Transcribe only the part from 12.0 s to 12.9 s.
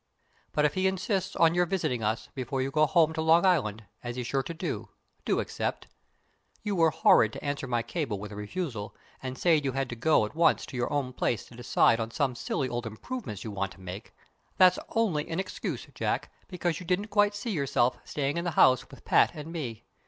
some silly old